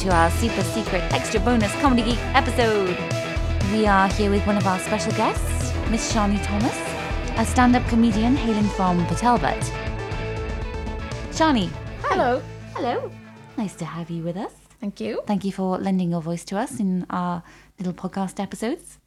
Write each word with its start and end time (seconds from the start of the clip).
to 0.00 0.08
our 0.08 0.30
super 0.30 0.62
secret 0.62 1.02
extra 1.12 1.38
bonus 1.40 1.70
Comedy 1.82 2.02
Geek 2.02 2.18
episode. 2.34 2.96
We 3.70 3.86
are 3.86 4.08
here 4.08 4.30
with 4.30 4.46
one 4.46 4.56
of 4.56 4.66
our 4.66 4.78
special 4.78 5.12
guests, 5.12 5.74
Miss 5.90 6.10
Shani 6.10 6.42
Thomas, 6.42 6.74
a 7.38 7.44
stand 7.44 7.76
up 7.76 7.86
comedian 7.86 8.34
hailing 8.34 8.68
from 8.70 9.04
Port 9.04 9.18
Talbot. 9.18 9.60
Shani. 11.32 11.68
hi. 12.00 12.14
Hello. 12.14 12.42
Hello. 12.74 13.10
Nice 13.58 13.74
to 13.74 13.84
have 13.84 14.08
you 14.08 14.22
with 14.22 14.38
us. 14.38 14.54
Thank 14.80 15.00
you. 15.00 15.20
Thank 15.26 15.44
you 15.44 15.52
for 15.52 15.76
lending 15.76 16.12
your 16.12 16.22
voice 16.22 16.46
to 16.46 16.56
us 16.56 16.80
in 16.80 17.04
our 17.10 17.42
little 17.78 17.92
podcast 17.92 18.40
episodes. 18.40 18.98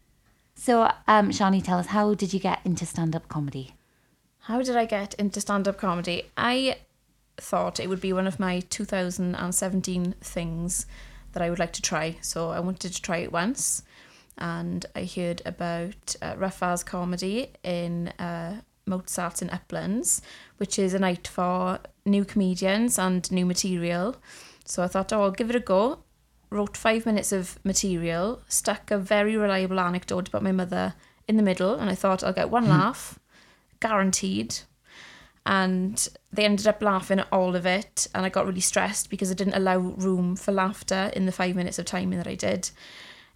So, 0.53 0.83
um, 1.07 1.31
Shani, 1.31 1.63
tell 1.63 1.79
us, 1.79 1.87
how 1.87 2.13
did 2.13 2.35
you 2.35 2.39
get 2.39 2.59
into 2.63 2.85
stand 2.85 3.15
up 3.15 3.27
comedy? 3.29 3.73
How 4.41 4.61
did 4.61 4.75
I 4.75 4.85
get 4.85 5.15
into 5.15 5.41
stand 5.41 5.67
up 5.67 5.79
comedy? 5.79 6.29
I 6.37 6.75
thought 7.37 7.79
it 7.79 7.89
would 7.89 8.01
be 8.01 8.13
one 8.13 8.27
of 8.27 8.39
my 8.39 8.61
2017 8.69 10.15
things 10.21 10.85
that 11.33 11.41
I 11.41 11.49
would 11.49 11.59
like 11.59 11.73
to 11.73 11.81
try. 11.81 12.17
So 12.21 12.49
I 12.49 12.59
wanted 12.59 12.93
to 12.93 13.01
try 13.01 13.17
it 13.17 13.31
once. 13.31 13.83
And 14.37 14.85
I 14.95 15.05
heard 15.05 15.41
about 15.45 16.15
uh, 16.21 16.35
Raphael's 16.37 16.83
comedy 16.83 17.49
in 17.63 18.07
uh, 18.19 18.61
Mozart's 18.85 19.41
in 19.41 19.49
Uplands, 19.49 20.21
which 20.57 20.79
is 20.79 20.93
a 20.93 20.99
night 20.99 21.27
for 21.27 21.79
new 22.05 22.25
comedians 22.25 22.97
and 22.97 23.29
new 23.31 23.45
material. 23.45 24.15
So 24.65 24.83
I 24.83 24.87
thought, 24.87 25.13
oh, 25.13 25.23
I'll 25.23 25.31
give 25.31 25.49
it 25.49 25.55
a 25.55 25.59
go. 25.59 25.99
Wrote 26.49 26.77
five 26.77 27.05
minutes 27.05 27.31
of 27.31 27.57
material, 27.63 28.41
stuck 28.47 28.91
a 28.91 28.97
very 28.97 29.35
reliable 29.35 29.79
anecdote 29.79 30.27
about 30.27 30.43
my 30.43 30.51
mother 30.51 30.93
in 31.27 31.35
the 31.35 31.43
middle, 31.43 31.73
and 31.75 31.89
I 31.89 31.95
thought 31.95 32.23
I'll 32.23 32.33
get 32.33 32.51
one 32.51 32.69
laugh, 32.69 33.17
guaranteed. 33.79 34.59
And 35.45 36.07
they 36.31 36.45
ended 36.45 36.67
up 36.67 36.81
laughing 36.81 37.19
at 37.19 37.27
all 37.31 37.55
of 37.55 37.65
it, 37.65 38.07
and 38.15 38.25
I 38.25 38.29
got 38.29 38.45
really 38.45 38.61
stressed 38.61 39.09
because 39.09 39.29
I 39.29 39.33
didn't 39.33 39.55
allow 39.55 39.77
room 39.77 40.35
for 40.35 40.51
laughter 40.53 41.11
in 41.13 41.25
the 41.25 41.33
five 41.33 41.55
minutes 41.55 41.77
of 41.79 41.85
timing 41.85 42.17
that 42.17 42.27
I 42.27 42.35
did. 42.35 42.69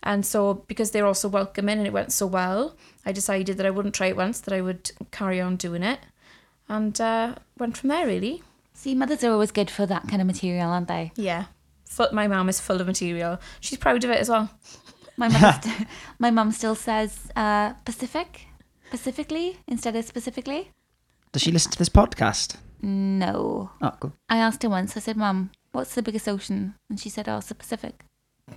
And 0.04 0.26
so, 0.26 0.64
because 0.68 0.92
they 0.92 1.02
were 1.02 1.08
also 1.08 1.28
welcoming 1.28 1.80
and 1.80 1.88
it 1.88 1.92
went 1.92 2.14
so 2.14 2.26
well, 2.26 2.78
I 3.06 3.12
decided 3.12 3.58
that 3.58 3.66
I 3.66 3.72
wouldn't 3.72 3.96
try 3.96 4.08
it 4.08 4.16
once, 4.16 4.40
that 4.42 4.54
I 4.54 4.62
would 4.62 4.92
carry 5.12 5.42
on 5.42 5.58
doing 5.58 5.84
it, 5.84 6.00
and 6.70 7.00
uh, 7.02 7.36
went 7.58 7.76
from 7.76 7.90
there 7.90 8.06
really. 8.08 8.42
See, 8.74 8.94
mothers 8.96 9.24
are 9.24 9.32
always 9.32 9.52
good 9.52 9.72
for 9.72 9.86
that 9.88 10.08
kind 10.08 10.22
of 10.22 10.28
material, 10.28 10.70
aren't 10.70 10.88
they? 10.88 11.12
Yeah. 11.16 11.46
Full, 11.86 12.10
my 12.14 12.28
mum 12.28 12.48
is 12.48 12.62
full 12.62 12.80
of 12.80 12.88
material. 12.88 13.40
She's 13.60 13.80
proud 13.80 14.04
of 14.04 14.12
it 14.12 14.20
as 14.20 14.30
well. 14.30 14.50
My 15.20 15.30
mum, 15.30 15.42
st- 15.64 15.88
my 16.20 16.30
mum 16.30 16.52
still 16.52 16.76
says 16.76 17.32
uh, 17.36 17.74
Pacific, 17.86 18.46
pacifically 18.92 19.58
instead 19.68 19.96
of 19.96 20.06
specifically. 20.06 20.70
Does 21.32 21.42
she 21.44 21.52
listen 21.52 21.72
to 21.72 21.78
this 21.78 21.90
podcast? 21.90 22.56
No, 22.82 23.72
Oh, 23.82 23.92
cool. 24.00 24.14
I 24.30 24.38
asked 24.38 24.64
her 24.64 24.70
once. 24.70 24.96
I 24.96 25.00
said, 25.00 25.18
"Mum, 25.18 25.52
what's 25.72 25.96
the 25.96 26.04
biggest 26.04 26.28
ocean?" 26.28 26.76
And 26.90 27.00
she 27.00 27.10
said, 27.10 27.28
"Oh, 27.28 27.38
it's 27.38 27.48
the 27.48 27.56
Pacific." 27.56 28.04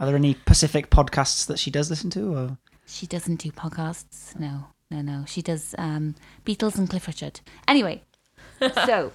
Are 0.00 0.06
there 0.06 0.16
any 0.16 0.34
Pacific 0.34 0.90
podcasts 0.90 1.46
that 1.46 1.58
she 1.58 1.70
does 1.70 1.88
listen 1.90 2.10
to? 2.10 2.34
Or 2.36 2.58
She 2.86 3.06
doesn't 3.06 3.36
do 3.36 3.50
podcasts. 3.52 4.38
No, 4.38 4.66
no, 4.90 5.00
no. 5.00 5.24
She 5.26 5.40
does 5.42 5.74
um, 5.78 6.14
Beatles 6.44 6.76
and 6.76 6.90
Cliff 6.90 7.06
Richard. 7.06 7.40
Anyway, 7.68 8.02
so 8.60 9.12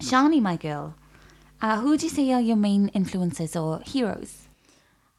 Shani, 0.00 0.40
my 0.42 0.56
girl, 0.56 0.94
uh, 1.62 1.80
who 1.80 1.96
do 1.96 2.06
you 2.06 2.10
say 2.10 2.30
are 2.32 2.40
your 2.40 2.56
main 2.56 2.88
influences 2.88 3.56
or 3.56 3.80
heroes? 3.86 4.48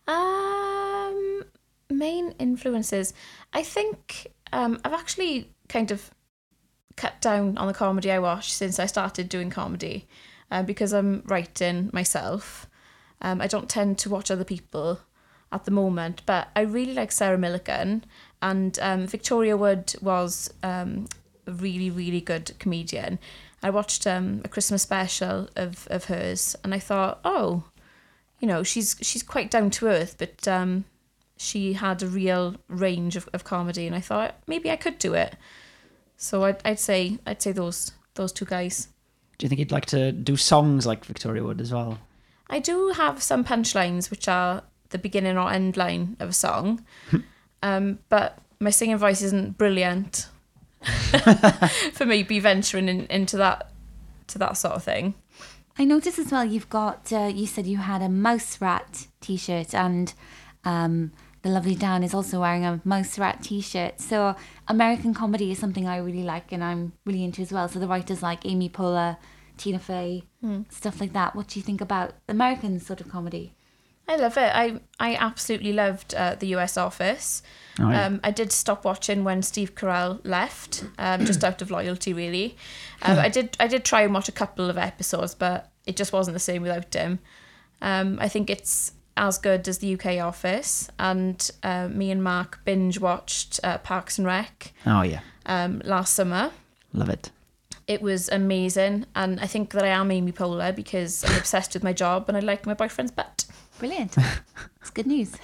Um, 0.07 1.43
main 1.89 2.35
influences. 2.39 3.13
I 3.53 3.63
think 3.63 4.27
um, 4.53 4.79
I've 4.83 4.93
actually 4.93 5.51
kind 5.69 5.91
of 5.91 6.11
cut 6.95 7.21
down 7.21 7.57
on 7.57 7.67
the 7.67 7.73
comedy 7.73 8.11
I 8.11 8.19
watch 8.19 8.53
since 8.53 8.79
I 8.79 8.85
started 8.85 9.29
doing 9.29 9.49
comedy 9.49 10.07
uh, 10.51 10.63
because 10.63 10.93
I'm 10.93 11.23
writing 11.25 11.89
myself. 11.93 12.67
Um, 13.21 13.41
I 13.41 13.47
don't 13.47 13.69
tend 13.69 13.97
to 13.99 14.09
watch 14.09 14.29
other 14.29 14.43
people 14.43 14.99
at 15.51 15.65
the 15.65 15.71
moment, 15.71 16.21
but 16.25 16.49
I 16.55 16.61
really 16.61 16.93
like 16.93 17.11
Sarah 17.11 17.37
Millican 17.37 18.03
and 18.41 18.77
um, 18.81 19.07
Victoria 19.07 19.55
Wood 19.55 19.93
was 20.01 20.53
um, 20.63 21.07
a 21.47 21.51
really, 21.51 21.89
really 21.89 22.21
good 22.21 22.51
comedian. 22.59 23.19
I 23.63 23.69
watched 23.69 24.07
um, 24.07 24.41
a 24.43 24.47
Christmas 24.47 24.81
special 24.81 25.47
of, 25.55 25.87
of 25.91 26.05
hers 26.05 26.55
and 26.63 26.73
I 26.73 26.79
thought, 26.79 27.19
oh, 27.23 27.65
you 28.39 28.47
know, 28.47 28.63
she's 28.63 28.95
she's 29.01 29.21
quite 29.21 29.51
down 29.51 29.69
to 29.69 29.87
earth, 29.87 30.15
but 30.17 30.47
um, 30.47 30.85
she 31.41 31.73
had 31.73 32.03
a 32.03 32.07
real 32.07 32.55
range 32.67 33.15
of, 33.15 33.27
of 33.33 33.43
comedy, 33.43 33.87
and 33.87 33.95
I 33.95 33.99
thought 33.99 34.35
maybe 34.45 34.69
I 34.69 34.75
could 34.75 34.99
do 34.99 35.15
it. 35.15 35.35
So 36.15 36.43
I'd, 36.43 36.61
I'd 36.63 36.79
say 36.79 37.17
I'd 37.25 37.41
say 37.41 37.51
those 37.51 37.93
those 38.13 38.31
two 38.31 38.45
guys. 38.45 38.89
do 39.37 39.45
you 39.45 39.49
think 39.49 39.57
you'd 39.57 39.71
like 39.71 39.87
to 39.87 40.11
do 40.11 40.37
songs 40.37 40.85
like 40.85 41.03
Victoria 41.03 41.43
Wood 41.43 41.59
as 41.59 41.73
well? 41.73 41.97
I 42.47 42.59
do 42.59 42.89
have 42.89 43.23
some 43.23 43.43
punchlines 43.43 44.11
which 44.11 44.27
are 44.27 44.61
the 44.89 44.99
beginning 44.99 45.37
or 45.37 45.51
end 45.51 45.77
line 45.77 46.15
of 46.19 46.29
a 46.29 46.33
song, 46.33 46.85
um, 47.63 47.97
but 48.09 48.37
my 48.59 48.69
singing 48.69 48.97
voice 48.97 49.23
isn't 49.23 49.57
brilliant 49.57 50.27
for 51.93 52.05
me. 52.05 52.21
Be 52.21 52.39
venturing 52.39 52.87
in, 52.87 53.07
into 53.07 53.37
that 53.37 53.71
to 54.27 54.37
that 54.37 54.57
sort 54.57 54.75
of 54.75 54.83
thing. 54.83 55.15
I 55.79 55.85
noticed 55.85 56.19
as 56.19 56.31
well 56.31 56.45
you've 56.45 56.69
got, 56.69 57.11
uh, 57.11 57.31
you 57.33 57.47
said 57.47 57.65
you 57.65 57.77
had 57.77 58.03
a 58.03 58.09
mouse 58.09 58.61
rat 58.61 59.07
t 59.21 59.37
shirt, 59.37 59.73
and 59.73 60.13
um, 60.63 61.11
the 61.41 61.49
lovely 61.49 61.75
Dan 61.75 62.03
is 62.03 62.13
also 62.13 62.39
wearing 62.41 62.65
a 62.65 62.81
mouse 62.83 63.17
rat 63.17 63.41
t 63.43 63.61
shirt. 63.61 63.99
So, 63.99 64.35
American 64.67 65.13
comedy 65.13 65.51
is 65.51 65.59
something 65.59 65.87
I 65.87 65.97
really 65.97 66.23
like 66.23 66.51
and 66.51 66.63
I'm 66.63 66.93
really 67.05 67.23
into 67.23 67.41
as 67.41 67.51
well. 67.51 67.67
So, 67.67 67.79
the 67.79 67.87
writers 67.87 68.21
like 68.21 68.45
Amy 68.45 68.69
Poehler, 68.69 69.17
Tina 69.57 69.79
Fey, 69.79 70.23
stuff 70.69 70.99
like 70.99 71.13
that. 71.13 71.35
What 71.35 71.47
do 71.47 71.59
you 71.59 71.63
think 71.63 71.81
about 71.81 72.13
American 72.27 72.79
sort 72.79 73.01
of 73.01 73.09
comedy? 73.09 73.53
I 74.07 74.17
love 74.17 74.35
it. 74.37 74.51
I 74.53 74.81
I 74.99 75.15
absolutely 75.15 75.73
loved 75.73 76.13
uh, 76.13 76.35
the 76.35 76.47
US 76.55 76.77
Office. 76.77 77.41
Oh, 77.79 77.89
yeah. 77.89 78.05
Um, 78.05 78.19
I 78.23 78.31
did 78.31 78.51
stop 78.51 78.83
watching 78.83 79.23
when 79.23 79.41
Steve 79.41 79.73
Carell 79.73 80.19
left, 80.25 80.83
um, 80.97 81.25
just 81.29 81.43
out 81.43 81.61
of 81.61 81.71
loyalty, 81.71 82.13
really. 82.13 82.57
Um, 83.03 83.17
I 83.17 83.29
did 83.29 83.55
I 83.59 83.67
did 83.67 83.85
try 83.85 84.01
and 84.01 84.13
watch 84.13 84.27
a 84.29 84.33
couple 84.33 84.69
of 84.69 84.77
episodes, 84.77 85.33
but 85.33 85.71
it 85.85 85.95
just 85.95 86.13
wasn't 86.13 86.35
the 86.35 86.39
same 86.39 86.61
without 86.61 86.93
him. 86.93 87.19
Um, 87.81 88.17
I 88.21 88.27
think 88.27 88.49
it's 88.49 88.93
as 89.17 89.37
good 89.37 89.67
as 89.67 89.79
the 89.79 89.93
UK 89.93 90.19
Office, 90.19 90.89
and 90.97 91.49
uh, 91.63 91.87
me 91.89 92.11
and 92.11 92.23
Mark 92.23 92.59
binge 92.65 92.99
watched 92.99 93.59
uh, 93.63 93.77
Parks 93.79 94.17
and 94.17 94.25
Rec 94.27 94.73
Oh, 94.85 95.01
yeah. 95.01 95.19
um, 95.45 95.81
last 95.85 96.13
summer. 96.13 96.51
Love 96.93 97.09
it. 97.09 97.29
It 97.87 98.01
was 98.01 98.29
amazing, 98.29 99.05
and 99.15 99.39
I 99.39 99.47
think 99.47 99.71
that 99.71 99.83
I 99.83 99.87
am 99.89 100.11
Amy 100.11 100.31
Poehler 100.31 100.73
because 100.75 101.23
I'm 101.25 101.37
obsessed 101.37 101.73
with 101.73 101.83
my 101.83 101.93
job 101.93 102.25
and 102.29 102.37
I 102.37 102.39
like 102.39 102.65
my 102.65 102.73
boyfriend's 102.73 103.11
butt. 103.11 103.45
Brilliant. 103.79 104.15
it's 104.79 104.89
good 104.91 105.07
news. 105.07 105.35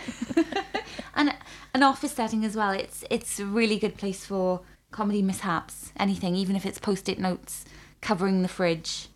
and 1.16 1.34
an 1.74 1.84
office 1.84 2.12
setting 2.14 2.46
as 2.46 2.56
well. 2.56 2.72
It's 2.72 3.04
it's 3.10 3.40
a 3.40 3.46
really 3.46 3.78
good 3.80 3.98
place 3.98 4.26
for 4.26 4.62
comedy 4.92 5.22
mishaps. 5.22 5.92
Anything, 6.00 6.36
even 6.36 6.56
if 6.56 6.66
it's 6.66 6.80
post-it 6.80 7.20
notes 7.20 7.66
covering 8.02 8.44
the 8.44 8.48
fridge, 8.48 9.08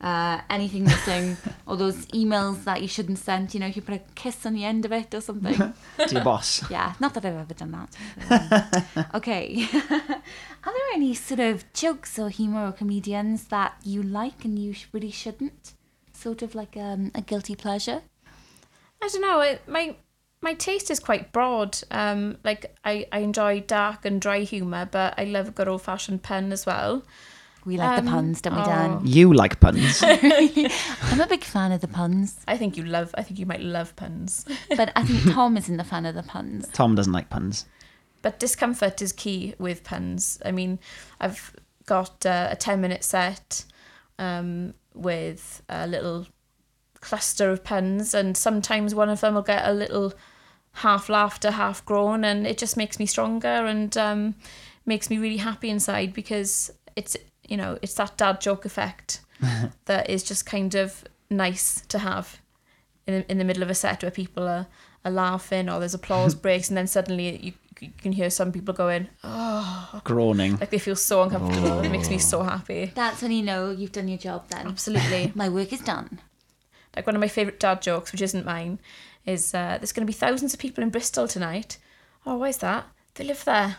uh, 0.00 0.40
anything 0.48 0.84
missing, 0.84 1.36
or 1.66 1.76
those 1.76 2.06
emails 2.06 2.64
that 2.64 2.80
you 2.82 2.88
shouldn't 2.88 3.18
send. 3.18 3.52
You 3.54 3.60
know, 3.60 3.66
if 3.66 3.76
you 3.76 3.82
put 3.82 3.94
a 3.94 4.02
kiss 4.14 4.46
on 4.46 4.54
the 4.54 4.64
end 4.64 4.84
of 4.84 4.92
it 4.92 5.14
or 5.14 5.20
something. 5.20 5.74
To 5.98 6.14
your 6.14 6.24
boss. 6.24 6.62
yeah, 6.70 6.94
not 7.00 7.14
that 7.14 7.24
I've 7.24 7.36
ever 7.36 7.54
done 7.54 7.72
that. 7.72 8.94
Um, 8.96 9.06
okay. 9.14 9.68
Are 9.72 10.72
there 10.72 10.94
any 10.94 11.14
sort 11.14 11.40
of 11.40 11.70
jokes 11.72 12.18
or 12.18 12.30
humor 12.30 12.66
or 12.66 12.72
comedians 12.72 13.44
that 13.48 13.74
you 13.84 14.02
like 14.02 14.44
and 14.44 14.58
you 14.58 14.74
really 14.92 15.10
shouldn't? 15.10 15.74
Sort 16.12 16.42
of 16.42 16.54
like 16.54 16.76
um, 16.76 17.10
a 17.14 17.20
guilty 17.20 17.54
pleasure. 17.54 18.02
I 19.02 19.08
don't 19.08 19.22
know. 19.22 19.40
It, 19.40 19.66
my 19.68 19.96
my 20.42 20.54
taste 20.54 20.90
is 20.90 21.00
quite 21.00 21.32
broad. 21.32 21.78
Um, 21.90 22.38
like 22.44 22.74
I, 22.84 23.06
I 23.12 23.18
enjoy 23.18 23.60
dark 23.60 24.04
and 24.04 24.20
dry 24.20 24.40
humour, 24.40 24.88
but 24.90 25.14
I 25.18 25.24
love 25.24 25.48
a 25.48 25.50
good 25.50 25.68
old 25.68 25.82
fashioned 25.82 26.22
pen 26.22 26.52
as 26.52 26.64
well. 26.64 27.02
We 27.64 27.76
like 27.76 27.98
Um, 27.98 28.04
the 28.04 28.10
puns, 28.10 28.40
don't 28.40 28.56
we, 28.56 28.62
Dan? 28.62 29.00
You 29.04 29.32
like 29.34 29.60
puns. 29.60 30.02
I'm 30.02 31.20
a 31.20 31.26
big 31.26 31.44
fan 31.44 31.72
of 31.72 31.80
the 31.80 31.88
puns, 31.88 32.36
I 32.48 32.56
think 32.56 32.76
you 32.76 32.84
love. 32.84 33.14
I 33.18 33.22
think 33.22 33.38
you 33.38 33.46
might 33.46 33.60
love 33.60 33.94
puns. 33.96 34.46
but 34.76 34.92
I 34.96 35.04
think 35.04 35.34
Tom 35.34 35.56
isn't 35.56 35.78
a 35.78 35.84
fan 35.84 36.06
of 36.06 36.14
the 36.14 36.22
puns. 36.22 36.68
Tom 36.72 36.94
doesn't 36.94 37.12
like 37.12 37.28
puns. 37.28 37.66
But 38.22 38.38
discomfort 38.38 39.00
is 39.02 39.12
key 39.12 39.54
with 39.58 39.84
puns. 39.84 40.38
I 40.44 40.52
mean, 40.52 40.78
I've 41.20 41.54
got 41.86 42.24
uh, 42.24 42.48
a 42.50 42.56
ten 42.56 42.80
minute 42.80 43.04
set 43.04 43.64
um, 44.18 44.74
with 44.94 45.62
a 45.68 45.86
little 45.86 46.26
cluster 47.00 47.50
of 47.50 47.64
puns, 47.64 48.14
and 48.14 48.36
sometimes 48.36 48.94
one 48.94 49.08
of 49.08 49.20
them 49.20 49.34
will 49.34 49.42
get 49.42 49.66
a 49.66 49.72
little 49.72 50.12
half 50.72 51.08
laughter, 51.08 51.50
half 51.50 51.84
groan, 51.84 52.24
and 52.24 52.46
it 52.46 52.58
just 52.58 52.76
makes 52.76 52.98
me 52.98 53.06
stronger 53.06 53.48
and 53.48 53.96
um, 53.96 54.34
makes 54.86 55.10
me 55.10 55.18
really 55.18 55.38
happy 55.38 55.68
inside 55.70 56.12
because 56.12 56.70
it's 56.96 57.16
you 57.50 57.56
know 57.56 57.78
it's 57.82 57.94
that 57.94 58.16
dad 58.16 58.40
joke 58.40 58.64
effect 58.64 59.20
that 59.84 60.08
is 60.08 60.22
just 60.22 60.46
kind 60.46 60.74
of 60.74 61.04
nice 61.28 61.82
to 61.88 61.98
have 61.98 62.40
in 63.06 63.24
in 63.28 63.36
the 63.38 63.44
middle 63.44 63.62
of 63.62 63.70
a 63.70 63.74
set 63.74 64.02
where 64.02 64.10
people 64.10 64.48
are, 64.48 64.66
are 65.04 65.10
laughing 65.10 65.68
or 65.68 65.78
there's 65.78 65.94
applause 65.94 66.34
breaks 66.44 66.68
and 66.68 66.76
then 66.78 66.86
suddenly 66.86 67.36
you 67.44 67.52
you 67.80 67.90
can 67.96 68.12
hear 68.12 68.28
some 68.28 68.52
people 68.52 68.74
going, 68.74 69.08
oh, 69.24 70.02
Groaning. 70.04 70.58
like 70.58 70.68
they 70.68 70.78
feel 70.78 70.96
so 70.96 71.22
uncomfortable. 71.22 71.80
It 71.80 71.88
makes 71.88 72.10
me 72.10 72.18
so 72.18 72.42
happy. 72.42 72.92
That's 72.94 73.22
when 73.22 73.32
you 73.32 73.42
know 73.42 73.70
you've 73.70 73.92
done 73.92 74.06
your 74.06 74.18
job 74.18 74.48
then. 74.50 74.66
Absolutely. 74.66 75.32
My 75.34 75.48
work 75.48 75.72
is 75.72 75.80
done. 75.80 76.20
like 76.94 77.06
one 77.06 77.16
of 77.16 77.20
my 77.20 77.28
favourite 77.28 77.58
dad 77.58 77.80
jokes, 77.80 78.12
which 78.12 78.20
isn't 78.20 78.44
mine, 78.44 78.80
is 79.24 79.54
uh, 79.54 79.78
there's 79.78 79.92
going 79.92 80.06
to 80.06 80.12
be 80.12 80.12
thousands 80.12 80.52
of 80.52 80.60
people 80.60 80.84
in 80.84 80.90
Bristol 80.90 81.26
tonight. 81.26 81.78
Oh, 82.26 82.36
why 82.36 82.48
is 82.48 82.58
that? 82.58 82.84
They 83.14 83.24
live 83.24 83.44
there. 83.46 83.76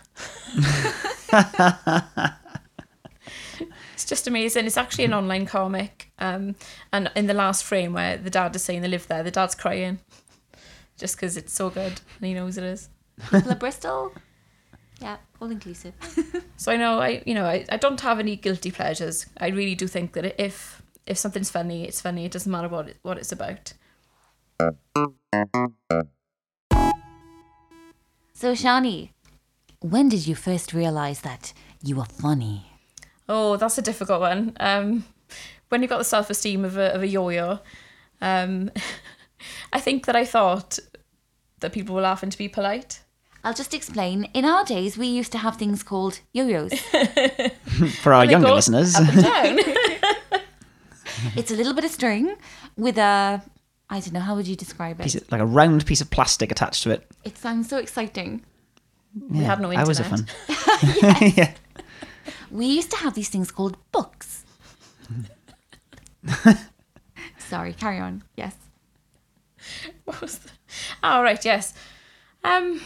it's 3.93 4.05
just 4.05 4.27
amazing. 4.27 4.65
It's 4.65 4.77
actually 4.77 5.05
an 5.05 5.13
online 5.13 5.45
comic. 5.45 6.11
Um, 6.19 6.55
and 6.91 7.11
in 7.15 7.27
the 7.27 7.33
last 7.33 7.63
frame 7.63 7.93
where 7.93 8.17
the 8.17 8.29
dad 8.29 8.55
is 8.55 8.63
saying 8.63 8.81
they 8.81 8.87
live 8.87 9.07
there, 9.07 9.23
the 9.23 9.31
dad's 9.31 9.55
crying 9.55 9.99
just 10.97 11.15
because 11.15 11.37
it's 11.37 11.53
so 11.53 11.69
good 11.69 12.01
and 12.17 12.27
he 12.27 12.33
knows 12.33 12.57
it 12.57 12.63
is. 12.63 12.89
People 13.31 13.51
of 13.51 13.59
Bristol. 13.59 14.13
Yeah, 15.01 15.17
all 15.41 15.49
inclusive. 15.49 15.93
So 16.57 16.71
I 16.71 16.77
know 16.77 16.99
I, 16.99 17.23
you 17.25 17.33
know, 17.33 17.45
I, 17.45 17.65
I 17.69 17.77
don't 17.77 17.99
have 18.01 18.19
any 18.19 18.35
guilty 18.35 18.69
pleasures. 18.69 19.25
I 19.39 19.47
really 19.47 19.73
do 19.73 19.87
think 19.87 20.13
that 20.13 20.39
if 20.39 20.83
if 21.07 21.17
something's 21.17 21.49
funny, 21.49 21.85
it's 21.85 21.99
funny. 21.99 22.25
It 22.25 22.31
doesn't 22.31 22.51
matter 22.51 22.67
what 22.67 22.89
it, 22.89 22.97
what 23.01 23.17
it's 23.17 23.31
about. 23.31 23.73
So, 28.33 28.53
Shani, 28.53 29.09
when 29.81 30.09
did 30.09 30.27
you 30.27 30.35
first 30.35 30.73
realize 30.73 31.21
that 31.21 31.53
you 31.83 31.95
were 31.95 32.05
funny? 32.05 32.70
Oh, 33.33 33.55
that's 33.55 33.77
a 33.77 33.81
difficult 33.81 34.19
one. 34.19 34.57
Um, 34.59 35.05
when 35.69 35.81
you 35.81 35.87
got 35.87 35.99
the 35.99 36.03
self 36.03 36.29
esteem 36.29 36.65
of 36.65 36.75
a 36.75 36.93
of 36.93 37.01
a 37.01 37.07
yo-yo, 37.07 37.59
um, 38.19 38.69
I 39.73 39.79
think 39.79 40.05
that 40.05 40.17
I 40.17 40.25
thought 40.25 40.79
that 41.61 41.71
people 41.71 41.95
were 41.95 42.01
laughing 42.01 42.29
to 42.29 42.37
be 42.37 42.49
polite. 42.49 43.03
I'll 43.41 43.53
just 43.53 43.73
explain. 43.73 44.25
In 44.33 44.43
our 44.43 44.65
days, 44.65 44.97
we 44.97 45.07
used 45.07 45.31
to 45.31 45.37
have 45.37 45.55
things 45.55 45.81
called 45.81 46.19
yo-yos. 46.33 46.73
For 48.01 48.13
our 48.13 48.25
younger 48.25 48.51
listeners. 48.51 48.95
up 48.95 49.07
and 49.07 49.23
down. 49.23 49.59
it's 51.37 51.51
a 51.51 51.55
little 51.55 51.73
bit 51.73 51.85
of 51.85 51.91
string 51.91 52.35
with 52.75 52.97
a, 52.97 53.41
I 53.89 53.99
don't 54.01 54.13
know, 54.13 54.19
how 54.19 54.35
would 54.35 54.45
you 54.45 54.57
describe 54.57 54.99
it? 54.99 55.15
of, 55.15 55.31
like 55.31 55.41
a 55.41 55.45
round 55.45 55.85
piece 55.85 56.01
of 56.01 56.11
plastic 56.11 56.51
attached 56.51 56.83
to 56.83 56.91
it. 56.91 57.09
It 57.23 57.37
sounds 57.37 57.69
so 57.69 57.77
exciting. 57.77 58.43
we 59.29 59.39
had 59.39 59.59
no 59.61 59.71
internet. 59.71 59.87
Hours 59.87 59.99
of 60.01 60.07
fun. 60.07 60.27
yeah. 61.35 61.53
We 62.51 62.65
used 62.65 62.91
to 62.91 62.97
have 62.97 63.13
these 63.13 63.29
things 63.29 63.51
called 63.51 63.77
books. 63.91 64.45
Sorry, 67.37 67.73
carry 67.73 67.99
on. 67.99 68.23
Yes. 68.35 68.55
What 70.05 70.21
was 70.21 70.39
the... 70.39 70.49
Oh 71.03 71.21
right, 71.21 71.43
yes. 71.43 71.73
Um, 72.43 72.81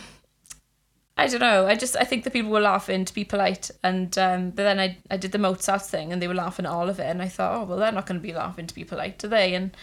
I 1.17 1.27
don't 1.27 1.39
know. 1.39 1.65
I 1.65 1.75
just 1.75 1.95
I 1.95 2.03
think 2.03 2.23
the 2.23 2.31
people 2.31 2.51
were 2.51 2.59
laughing 2.59 3.05
to 3.05 3.13
be 3.13 3.23
polite, 3.23 3.71
and 3.83 4.17
um, 4.17 4.49
but 4.49 4.63
then 4.63 4.79
I 4.79 4.97
I 5.09 5.17
did 5.17 5.31
the 5.31 5.37
Mozart 5.37 5.83
thing, 5.83 6.11
and 6.11 6.21
they 6.21 6.27
were 6.27 6.33
laughing 6.33 6.65
at 6.65 6.71
all 6.71 6.89
of 6.89 6.99
it, 6.99 7.05
and 7.05 7.21
I 7.21 7.27
thought, 7.27 7.55
oh 7.55 7.63
well, 7.63 7.77
they're 7.77 7.91
not 7.91 8.05
going 8.05 8.19
to 8.19 8.27
be 8.27 8.33
laughing 8.33 8.67
to 8.67 8.75
be 8.75 8.83
polite, 8.83 9.23
are 9.23 9.29
they? 9.29 9.53
And 9.55 9.77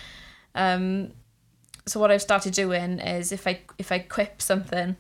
um, 0.55 1.12
so 1.87 1.99
what 2.00 2.11
I've 2.11 2.23
started 2.23 2.52
doing 2.52 2.99
is 2.99 3.32
if 3.32 3.46
I 3.46 3.61
if 3.79 3.90
I 3.90 3.99
quip 4.00 4.43
something 4.43 4.96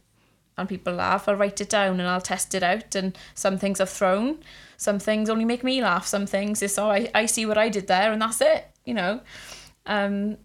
and 0.56 0.68
people 0.68 0.94
laugh, 0.94 1.28
I'll 1.28 1.36
write 1.36 1.60
it 1.60 1.68
down 1.68 2.00
and 2.00 2.08
I'll 2.08 2.20
test 2.20 2.54
it 2.54 2.62
out. 2.62 2.94
And 2.94 3.16
some 3.34 3.58
things 3.58 3.80
I've 3.80 3.90
thrown, 3.90 4.38
some 4.82 4.98
things 4.98 5.28
only 5.30 5.44
make 5.44 5.62
me 5.64 5.82
laugh. 5.82 6.06
Some 6.06 6.26
things 6.26 6.62
is 6.62 6.78
oh 6.78 6.90
I, 6.90 7.10
I 7.14 7.26
see 7.26 7.46
what 7.46 7.58
I 7.58 7.68
did 7.70 7.86
there 7.86 8.12
and 8.12 8.20
that's 8.22 8.40
it, 8.40 8.62
you 8.84 8.94
know. 8.94 9.20
Um, 9.86 10.36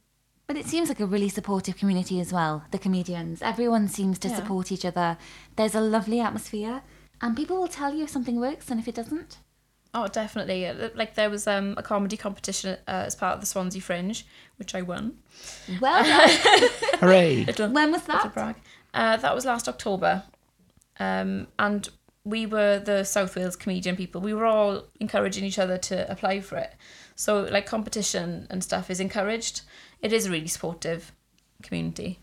But 0.47 0.57
it 0.57 0.65
seems 0.65 0.87
like 0.89 1.01
a 1.03 1.05
really 1.05 1.29
supportive 1.29 1.75
community 1.79 2.19
as 2.21 2.31
well, 2.31 2.63
the 2.71 2.79
comedians. 2.79 3.41
Everyone 3.41 3.87
seems 3.87 4.17
to 4.19 4.27
Yeah. 4.27 4.35
support 4.37 4.71
each 4.71 4.85
other. 4.85 5.17
There's 5.57 5.75
a 5.75 5.81
lovely 5.81 6.19
atmosphere, 6.21 6.81
and 7.21 7.35
people 7.35 7.57
will 7.57 7.67
tell 7.79 7.93
you 7.95 8.03
if 8.03 8.09
something 8.09 8.39
works 8.39 8.71
and 8.71 8.79
if 8.79 8.87
it 8.87 8.95
doesn't. 8.95 9.37
Oh, 9.93 10.07
definitely. 10.07 10.65
Uh, 10.67 10.89
Like 10.95 11.13
there 11.15 11.29
was 11.29 11.47
um, 11.47 11.73
a 11.77 11.83
comedy 11.83 12.17
competition 12.17 12.77
uh, 12.87 13.05
as 13.07 13.15
part 13.15 13.33
of 13.35 13.41
the 13.41 13.45
Swansea 13.47 13.81
Fringe, 13.81 14.25
which 14.59 14.73
I 14.75 14.81
won. 14.83 15.03
Well 15.81 16.03
done. 16.11 16.29
Hooray. 17.01 17.45
Little, 17.45 17.69
when 17.77 17.91
was 17.91 18.07
little 18.07 18.23
that? 18.23 18.33
brag. 18.33 18.55
Uh, 18.93 19.17
that 19.23 19.35
was 19.35 19.45
last 19.45 19.67
October, 19.67 20.23
um, 20.99 21.47
and 21.59 21.89
we 22.27 22.45
were 22.45 22.79
the 22.79 23.05
South 23.05 23.35
Wales 23.35 23.55
comedian 23.55 23.95
people. 23.95 24.19
We 24.19 24.33
were 24.33 24.45
all 24.45 24.83
encouraging 24.99 25.45
each 25.45 25.57
other 25.57 25.77
to 25.77 26.11
apply 26.11 26.41
for 26.41 26.57
it. 26.57 26.73
So 27.15 27.43
like 27.43 27.65
competition 27.65 28.47
and 28.49 28.61
stuff 28.61 28.89
is 28.89 28.99
encouraged. 28.99 29.61
It 30.01 30.11
is 30.11 30.25
a 30.25 30.31
really 30.31 30.47
supportive 30.47 31.13
community. 31.63 32.19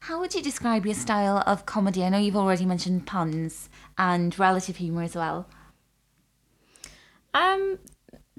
How 0.00 0.18
would 0.20 0.34
you 0.34 0.42
describe 0.42 0.86
your 0.86 0.94
style 0.94 1.42
of 1.46 1.66
comedy? 1.66 2.02
I 2.02 2.08
know 2.08 2.18
you've 2.18 2.36
already 2.36 2.64
mentioned 2.64 3.06
puns 3.06 3.68
and 3.98 4.36
relative 4.38 4.76
humour 4.76 5.02
as 5.02 5.14
well. 5.14 5.46
Um, 7.34 7.78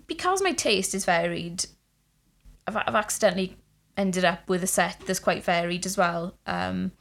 because 0.07 0.41
my 0.41 0.53
taste 0.53 0.95
is 0.95 1.05
varied, 1.05 1.65
I've, 2.65 2.75
I've 2.75 2.95
accidentally 2.95 3.55
ended 3.95 4.25
up 4.25 4.49
with 4.49 4.63
a 4.63 4.67
set 4.67 5.01
that's 5.05 5.19
quite 5.19 5.43
varied 5.43 5.85
as 5.85 5.95
well. 5.95 6.37
Um, 6.47 6.93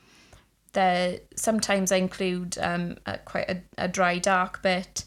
there 0.73 1.21
sometimes 1.35 1.93
I 1.93 1.97
include 1.97 2.59
um 2.59 2.99
a, 3.07 3.19
quite 3.19 3.49
a, 3.49 3.63
a 3.77 3.89
dry 3.89 4.19
dark 4.19 4.63
bit. 4.63 5.05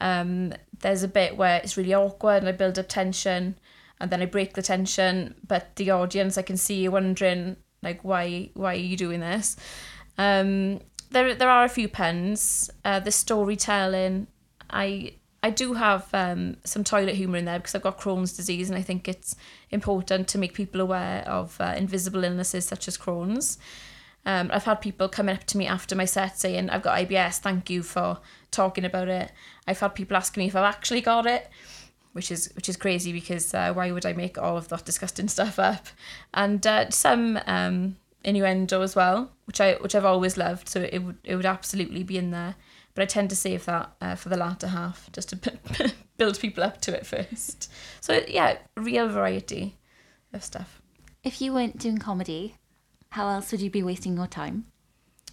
Um, 0.00 0.52
there's 0.80 1.02
a 1.02 1.08
bit 1.08 1.36
where 1.36 1.58
it's 1.58 1.76
really 1.76 1.94
awkward 1.94 2.38
and 2.38 2.48
I 2.48 2.52
build 2.52 2.78
up 2.78 2.88
tension, 2.88 3.56
and 4.00 4.10
then 4.10 4.22
I 4.22 4.26
break 4.26 4.54
the 4.54 4.62
tension. 4.62 5.34
But 5.46 5.76
the 5.76 5.90
audience, 5.90 6.36
I 6.36 6.42
can 6.42 6.56
see 6.56 6.82
you 6.82 6.90
wondering 6.90 7.56
like 7.82 8.02
why 8.02 8.50
why 8.54 8.74
are 8.74 8.78
you 8.78 8.96
doing 8.96 9.20
this? 9.20 9.56
Um, 10.18 10.80
there 11.10 11.34
there 11.34 11.50
are 11.50 11.64
a 11.64 11.68
few 11.68 11.88
puns. 11.88 12.70
Uh, 12.84 13.00
the 13.00 13.12
storytelling, 13.12 14.26
I 14.70 15.14
I 15.42 15.50
do 15.50 15.74
have 15.74 16.08
um, 16.12 16.56
some 16.64 16.84
toilet 16.84 17.16
humour 17.16 17.38
in 17.38 17.44
there 17.44 17.58
because 17.58 17.74
I've 17.74 17.82
got 17.82 17.98
Crohn's 17.98 18.32
disease 18.32 18.70
and 18.70 18.78
I 18.78 18.82
think 18.82 19.08
it's 19.08 19.34
important 19.70 20.28
to 20.28 20.38
make 20.38 20.54
people 20.54 20.80
aware 20.80 21.24
of 21.26 21.60
uh, 21.60 21.74
invisible 21.76 22.22
illnesses 22.22 22.64
such 22.64 22.86
as 22.86 22.96
Crohn's. 22.96 23.58
Um, 24.24 24.50
I've 24.52 24.64
had 24.64 24.76
people 24.76 25.08
coming 25.08 25.34
up 25.34 25.44
to 25.44 25.58
me 25.58 25.66
after 25.66 25.96
my 25.96 26.04
set 26.04 26.38
saying, 26.38 26.70
I've 26.70 26.82
got 26.82 26.98
IBS, 26.98 27.38
thank 27.38 27.68
you 27.70 27.82
for 27.82 28.18
talking 28.50 28.84
about 28.84 29.08
it. 29.08 29.32
I've 29.66 29.80
had 29.80 29.94
people 29.94 30.16
asking 30.16 30.42
me 30.42 30.48
if 30.48 30.56
I've 30.56 30.74
actually 30.74 31.00
got 31.00 31.26
it, 31.26 31.50
which 32.12 32.30
is 32.30 32.52
which 32.54 32.68
is 32.68 32.76
crazy 32.76 33.12
because 33.12 33.52
uh, 33.54 33.72
why 33.72 33.90
would 33.90 34.06
I 34.06 34.12
make 34.12 34.38
all 34.38 34.56
of 34.56 34.68
that 34.68 34.84
disgusting 34.84 35.28
stuff 35.36 35.58
up? 35.58 35.88
And 36.34 36.64
uh, 36.66 36.90
some 36.90 37.38
um, 37.46 37.96
innuendo 38.24 38.82
as 38.82 38.94
well, 38.94 39.32
which 39.46 39.60
I 39.60 39.74
which 39.74 39.94
I've 39.94 40.04
always 40.04 40.36
loved, 40.36 40.68
so 40.68 40.80
it 40.80 41.00
would 41.00 41.18
it 41.24 41.36
would 41.36 41.46
absolutely 41.46 42.02
be 42.02 42.18
in 42.18 42.30
there. 42.30 42.54
But 42.94 43.02
I 43.02 43.06
tend 43.06 43.30
to 43.30 43.36
save 43.36 43.64
that 43.64 43.92
uh, 44.02 44.14
for 44.16 44.28
the 44.28 44.36
latter 44.36 44.68
half, 44.68 45.10
just 45.12 45.30
to 45.30 45.94
build 46.18 46.38
people 46.38 46.62
up 46.62 46.80
to 46.82 46.94
it 46.94 47.06
first. 47.06 47.72
So 48.00 48.22
yeah, 48.28 48.58
real 48.76 49.08
variety 49.08 49.78
of 50.32 50.44
stuff. 50.44 50.82
If 51.24 51.40
you 51.40 51.54
weren't 51.54 51.78
doing 51.78 51.98
comedy, 51.98 52.56
how 53.12 53.28
else 53.28 53.52
would 53.52 53.60
you 53.60 53.70
be 53.70 53.82
wasting 53.82 54.16
your 54.16 54.26
time? 54.26 54.64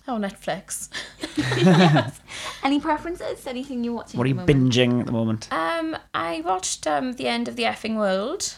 Oh, 0.05 0.17
Netflix. 0.17 0.89
Any 2.63 2.79
preferences? 2.79 3.47
Anything 3.47 3.83
you're 3.83 3.93
watching? 3.93 4.17
What 4.17 4.27
are 4.27 4.29
at 4.29 4.35
you 4.35 4.45
the 4.45 4.53
binging 4.53 4.99
at 4.99 5.05
the 5.05 5.11
moment? 5.11 5.47
Um, 5.51 5.95
I 6.13 6.41
watched 6.41 6.87
um 6.87 7.13
the 7.13 7.27
end 7.27 7.47
of 7.47 7.55
the 7.55 7.63
effing 7.63 7.95
world. 7.95 8.55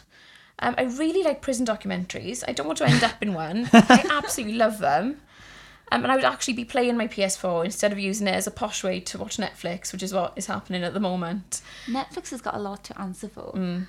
Um, 0.59 0.73
I 0.77 0.83
really 0.83 1.23
like 1.23 1.41
prison 1.41 1.65
documentaries. 1.65 2.43
I 2.47 2.53
don't 2.53 2.65
want 2.67 2.77
to 2.79 2.87
end 2.87 3.03
up 3.03 3.21
in 3.21 3.33
one. 3.33 3.69
I 3.73 4.05
absolutely 4.09 4.57
love 4.57 4.79
them. 4.79 5.21
Um, 5.91 6.03
and 6.03 6.11
I 6.11 6.15
would 6.15 6.25
actually 6.25 6.53
be 6.53 6.65
playing 6.65 6.97
my 6.97 7.07
PS4 7.07 7.65
instead 7.65 7.91
of 7.91 7.99
using 7.99 8.27
it 8.27 8.35
as 8.35 8.47
a 8.47 8.51
posh 8.51 8.83
way 8.83 8.99
to 9.01 9.17
watch 9.17 9.37
Netflix, 9.37 9.91
which 9.91 10.03
is 10.03 10.13
what 10.13 10.33
is 10.35 10.45
happening 10.45 10.83
at 10.83 10.93
the 10.93 10.99
moment. 10.99 11.61
Netflix 11.85 12.29
has 12.29 12.41
got 12.41 12.55
a 12.55 12.59
lot 12.59 12.83
to 12.85 12.99
answer 12.99 13.27
for. 13.27 13.51
Mm. 13.53 13.87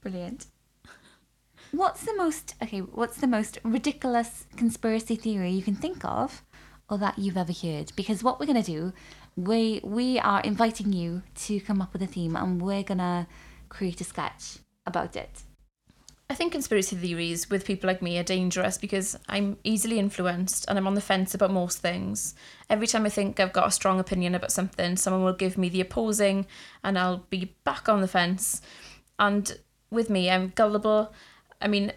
Brilliant. 0.00 0.46
What's 1.72 2.04
the 2.04 2.14
most 2.14 2.54
okay? 2.62 2.80
What's 2.80 3.16
the 3.16 3.26
most 3.26 3.58
ridiculous 3.64 4.44
conspiracy 4.56 5.16
theory 5.16 5.52
you 5.52 5.62
can 5.62 5.74
think 5.74 6.04
of, 6.04 6.42
or 6.90 6.98
that 6.98 7.18
you've 7.18 7.38
ever 7.38 7.52
heard? 7.52 7.92
Because 7.96 8.22
what 8.22 8.38
we're 8.38 8.46
gonna 8.46 8.62
do, 8.62 8.92
we 9.36 9.80
we 9.82 10.18
are 10.18 10.42
inviting 10.42 10.92
you 10.92 11.22
to 11.46 11.60
come 11.60 11.80
up 11.80 11.94
with 11.94 12.02
a 12.02 12.06
theme, 12.06 12.36
and 12.36 12.60
we're 12.60 12.82
gonna 12.82 13.26
create 13.70 14.02
a 14.02 14.04
sketch 14.04 14.58
about 14.86 15.16
it. 15.16 15.44
I 16.28 16.34
think 16.34 16.52
conspiracy 16.52 16.94
theories 16.96 17.48
with 17.48 17.64
people 17.64 17.88
like 17.88 18.02
me 18.02 18.18
are 18.18 18.22
dangerous 18.22 18.76
because 18.76 19.18
I'm 19.26 19.56
easily 19.64 19.98
influenced 19.98 20.66
and 20.68 20.76
I'm 20.76 20.86
on 20.86 20.94
the 20.94 21.00
fence 21.00 21.34
about 21.34 21.52
most 21.52 21.78
things. 21.78 22.34
Every 22.68 22.86
time 22.86 23.06
I 23.06 23.10
think 23.10 23.40
I've 23.40 23.52
got 23.52 23.68
a 23.68 23.70
strong 23.70 23.98
opinion 23.98 24.34
about 24.34 24.52
something, 24.52 24.96
someone 24.96 25.24
will 25.24 25.34
give 25.34 25.58
me 25.58 25.68
the 25.68 25.82
opposing 25.82 26.46
and 26.84 26.98
I'll 26.98 27.24
be 27.28 27.54
back 27.64 27.88
on 27.88 28.00
the 28.00 28.08
fence. 28.08 28.62
And 29.18 29.58
with 29.90 30.08
me, 30.08 30.30
I'm 30.30 30.52
gullible. 30.54 31.12
I 31.62 31.68
mean, 31.68 31.92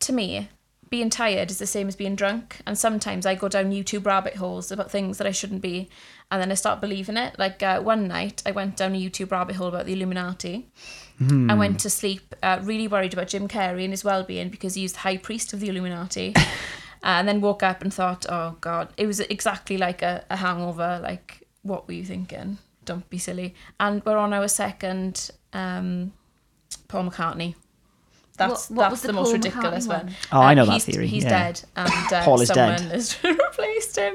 to 0.00 0.12
me, 0.12 0.48
being 0.90 1.08
tired 1.08 1.50
is 1.50 1.58
the 1.58 1.66
same 1.66 1.86
as 1.86 1.94
being 1.96 2.16
drunk. 2.16 2.56
And 2.66 2.76
sometimes 2.76 3.24
I 3.24 3.36
go 3.36 3.48
down 3.48 3.70
YouTube 3.70 4.04
rabbit 4.04 4.36
holes 4.36 4.72
about 4.72 4.90
things 4.90 5.18
that 5.18 5.26
I 5.26 5.30
shouldn't 5.30 5.62
be. 5.62 5.88
And 6.30 6.42
then 6.42 6.50
I 6.50 6.54
start 6.54 6.80
believing 6.80 7.16
it. 7.16 7.38
Like 7.38 7.62
uh, 7.62 7.80
one 7.80 8.08
night, 8.08 8.42
I 8.44 8.50
went 8.50 8.76
down 8.76 8.94
a 8.94 9.00
YouTube 9.00 9.30
rabbit 9.30 9.56
hole 9.56 9.68
about 9.68 9.86
the 9.86 9.92
Illuminati. 9.92 10.68
I 11.50 11.54
went 11.54 11.78
to 11.80 11.90
sleep 11.90 12.34
uh, 12.42 12.60
really 12.62 12.88
worried 12.88 13.12
about 13.12 13.28
Jim 13.28 13.46
Carrey 13.46 13.84
and 13.84 13.92
his 13.92 14.04
well-being 14.04 14.48
because 14.48 14.74
he 14.74 14.82
was 14.82 14.94
the 14.94 15.00
high 15.00 15.18
priest 15.18 15.52
of 15.52 15.60
the 15.60 15.68
Illuminati. 15.68 16.34
and 17.02 17.28
then 17.28 17.40
woke 17.40 17.62
up 17.62 17.82
and 17.82 17.92
thought, 17.92 18.26
oh 18.28 18.56
God, 18.60 18.88
it 18.96 19.06
was 19.06 19.20
exactly 19.20 19.76
like 19.78 20.02
a, 20.02 20.24
a 20.30 20.36
hangover. 20.36 20.98
Like, 21.02 21.46
what 21.62 21.86
were 21.86 21.94
you 21.94 22.04
thinking? 22.04 22.58
Don't 22.84 23.08
be 23.10 23.18
silly. 23.18 23.54
And 23.78 24.02
we're 24.04 24.16
on 24.16 24.32
our 24.32 24.48
second 24.48 25.30
um, 25.52 26.12
Paul 26.88 27.10
McCartney. 27.10 27.54
That's 28.40 28.68
What- 28.70 28.76
what 28.76 28.88
that's 28.90 29.02
the, 29.02 29.06
the 29.08 29.12
most 29.12 29.32
ridiculous 29.32 29.86
McCartney 29.86 29.88
one. 29.88 30.06
one? 30.06 30.14
Oh, 30.32 30.40
I 30.40 30.54
know 30.54 30.66
that 30.66 30.82
theory, 30.82 31.06
He's 31.06 31.22
yeah. 31.24 31.30
dead, 31.52 31.62
and 31.76 31.88
uh, 32.12 32.24
Paul 32.24 32.40
is 32.40 32.48
someone 32.48 32.76
dead. 32.78 32.90
has 32.92 33.16
replaced 33.24 33.96
him. 33.96 34.14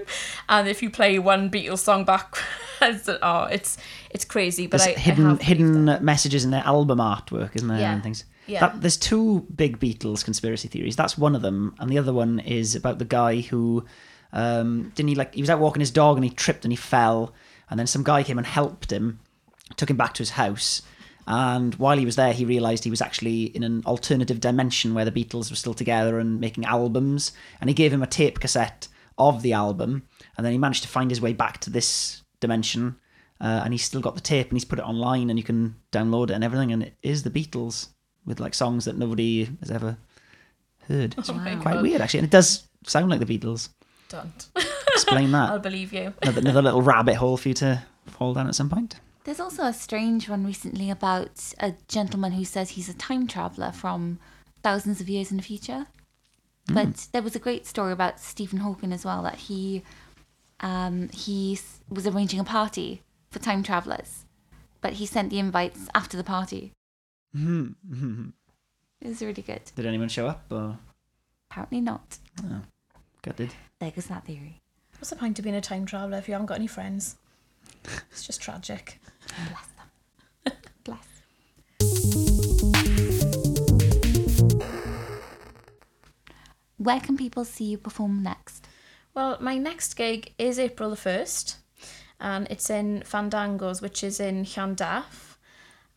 And 0.50 0.68
if 0.68 0.82
you 0.84 0.90
play 0.90 1.18
one 1.20 1.50
Beatles 1.50 1.80
song 1.80 2.04
back, 2.06 2.38
oh, 2.82 3.44
it's 3.46 3.78
it's 4.10 4.26
crazy. 4.26 4.68
But 4.68 4.82
There's 4.82 4.96
I, 4.98 5.00
hidden 5.00 5.26
I 5.26 5.30
have 5.30 5.42
hidden 5.42 5.86
that. 5.86 6.04
messages 6.04 6.44
in 6.44 6.52
their 6.52 6.64
album 6.66 7.00
artwork, 7.00 7.56
isn't 7.56 7.68
there? 7.68 7.80
Yeah. 7.80 7.94
And 7.94 8.04
things. 8.04 8.26
Yeah. 8.48 8.60
That, 8.60 8.82
there's 8.82 8.98
two 8.98 9.48
big 9.56 9.80
Beatles 9.80 10.24
conspiracy 10.24 10.68
theories. 10.68 10.96
That's 10.96 11.18
one 11.18 11.36
of 11.36 11.42
them, 11.42 11.74
and 11.80 11.90
the 11.90 11.98
other 11.98 12.14
one 12.14 12.40
is 12.40 12.76
about 12.76 13.00
the 13.00 13.06
guy 13.06 13.42
who 13.42 13.86
um, 14.34 14.92
didn't 14.96 15.10
he 15.10 15.16
like 15.16 15.34
he 15.34 15.42
was 15.42 15.50
out 15.50 15.60
walking 15.60 15.80
his 15.80 15.92
dog 15.92 16.18
and 16.18 16.24
he 16.24 16.30
tripped 16.30 16.64
and 16.66 16.72
he 16.72 16.76
fell, 16.76 17.34
and 17.70 17.80
then 17.80 17.88
some 17.88 18.04
guy 18.04 18.22
came 18.24 18.38
and 18.38 18.46
helped 18.46 18.92
him, 18.92 19.20
took 19.78 19.90
him 19.90 19.98
back 19.98 20.14
to 20.16 20.20
his 20.20 20.32
house. 20.32 20.82
And 21.28 21.74
while 21.76 21.98
he 21.98 22.06
was 22.06 22.16
there, 22.16 22.34
he 22.34 22.46
realised 22.46 22.84
he 22.84 22.90
was 22.90 23.02
actually 23.02 23.46
in 23.46 23.64
an 23.64 23.84
alternative 23.86 24.40
dimension 24.40 24.94
where 24.94 25.06
the 25.06 25.12
Beatles 25.12 25.50
were 25.50 25.56
still 25.56 25.74
together 25.74 26.20
and 26.20 26.40
making 26.40 26.66
albums. 26.66 27.32
And 27.60 27.70
he 27.70 27.74
gave 27.74 27.92
him 27.92 28.04
a 28.04 28.08
tape 28.08 28.40
cassette 28.40 28.88
of 29.18 29.42
the 29.42 29.54
album, 29.54 30.04
and 30.38 30.46
then 30.46 30.52
he 30.52 30.58
managed 30.60 30.84
to 30.84 30.90
find 30.90 31.10
his 31.10 31.22
way 31.22 31.34
back 31.34 31.60
to 31.62 31.70
this 31.70 32.22
dimension. 32.42 32.98
Uh, 33.42 33.62
and 33.64 33.74
he's 33.74 33.84
still 33.84 34.02
got 34.02 34.16
the 34.16 34.22
tape, 34.22 34.50
and 34.50 34.56
he's 34.58 34.66
put 34.66 34.80
it 34.80 34.84
online, 34.86 35.30
and 35.30 35.40
you 35.40 35.44
can 35.44 35.76
download 35.92 36.26
it 36.30 36.32
and 36.34 36.44
everything. 36.44 36.72
And 36.72 36.84
it 36.84 36.96
is 37.02 37.24
the 37.24 37.30
Beatles 37.30 37.88
with 38.26 38.40
like 38.40 38.54
songs 38.54 38.86
that 38.86 38.98
nobody 38.98 39.46
has 39.62 39.72
ever 39.72 39.98
heard. 40.88 41.16
It's 41.18 41.30
Oh 41.30 41.34
quite 41.34 41.74
God. 41.76 41.82
weird, 41.82 42.02
actually, 42.02 42.20
and 42.20 42.28
it 42.28 42.32
does 42.32 42.68
sound 42.86 43.10
like 43.10 43.20
the 43.20 43.26
Beatles. 43.40 43.70
Don't. 44.10 44.48
Explain 44.94 45.32
that. 45.32 45.50
I'll 45.52 45.60
believe 45.60 45.92
you. 45.94 46.14
another, 46.22 46.42
another 46.42 46.62
little 46.62 46.82
rabbit 46.82 47.16
hole 47.16 47.38
for 47.38 47.48
you 47.50 47.56
to 47.56 47.84
fall 48.08 48.34
down 48.34 48.48
at 48.48 48.56
some 48.56 48.70
point. 48.70 49.00
There's 49.26 49.40
also 49.40 49.64
a 49.64 49.74
strange 49.74 50.30
one 50.30 50.46
recently 50.46 50.92
about 50.92 51.54
a 51.60 51.74
gentleman 51.88 52.34
who 52.34 52.46
says 52.46 52.72
he's 52.72 52.90
a 52.90 52.94
time 52.94 53.26
traveler 53.28 53.72
from 53.72 54.20
thousands 54.62 55.02
of 55.02 55.10
years 55.10 55.32
in 55.32 55.38
the 55.38 55.44
future. 55.44 55.88
But 56.68 57.08
there 57.12 57.24
was 57.24 57.36
a 57.36 57.40
great 57.40 57.66
story 57.66 57.92
about 57.92 58.20
Stephen 58.20 58.60
Hawking 58.60 58.94
as 58.94 59.04
well 59.04 59.24
that 59.24 59.36
he 59.36 59.84
um, 60.60 61.10
he 61.10 61.60
was 61.90 62.08
arranging 62.08 62.40
a 62.40 62.44
party 62.44 63.02
for 63.32 63.40
time 63.40 63.64
travelers, 63.64 64.26
but 64.80 64.94
he 64.94 65.06
sent 65.08 65.32
the 65.32 65.40
invites 65.40 65.88
after 65.94 66.16
the 66.18 66.24
party. 66.24 66.72
It 69.02 69.10
was 69.10 69.22
really 69.22 69.44
good. 69.44 69.62
Did 69.76 69.86
anyone 69.86 70.08
show 70.10 70.26
up? 70.26 70.46
Or 70.50 70.80
Apparently 71.52 71.82
not. 71.82 72.18
gutted? 73.22 73.54
There 73.80 73.92
goes 73.92 74.08
that 74.08 74.26
theory. 74.26 74.62
What's 74.94 75.10
the 75.10 75.16
point 75.16 75.38
of 75.38 75.44
being 75.44 75.56
a 75.56 75.62
time 75.62 75.86
traveler 75.86 76.18
if 76.18 76.28
you 76.28 76.34
haven't 76.34 76.48
got 76.48 76.58
any 76.58 76.66
friends? 76.66 77.18
It's 78.10 78.26
just 78.26 78.42
tragic. 78.42 79.00
Bless 79.28 79.68
them. 79.78 80.54
Bless. 80.84 82.16
Where 86.78 87.00
can 87.00 87.18
people 87.18 87.46
see 87.46 87.66
you 87.66 87.78
perform 87.78 88.22
next? 88.22 88.68
Well, 89.14 89.38
my 89.40 89.58
next 89.58 89.94
gig 89.96 90.34
is 90.38 90.60
April 90.60 90.90
the 90.90 90.96
1st, 90.98 91.56
and 92.20 92.48
it's 92.50 92.70
in 92.70 93.02
Fandangos, 93.06 93.82
which 93.82 94.04
is 94.04 94.20
in 94.20 94.44
Llandaff. 94.44 95.38